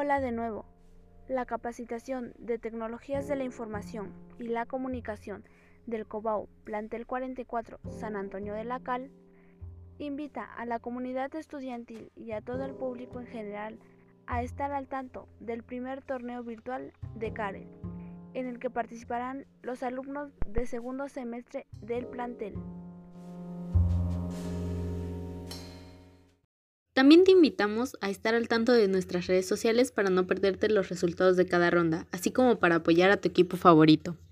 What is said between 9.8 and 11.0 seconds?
invita a la